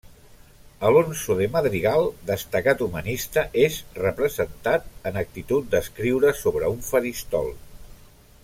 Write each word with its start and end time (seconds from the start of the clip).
Alonso 0.87 1.35
de 1.41 1.47
Madrigal, 1.55 2.07
destacat 2.29 2.81
humanista, 2.85 3.43
és 3.65 3.77
representat 3.99 4.89
en 5.11 5.23
actitud 5.25 5.71
d'escriure 5.75 6.37
sobre 6.45 6.73
un 6.77 6.83
faristol. 6.93 7.53